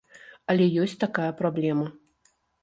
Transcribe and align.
Але 0.53 0.65
ёсць 0.83 0.95
такая 1.03 1.27
праблема. 1.43 1.87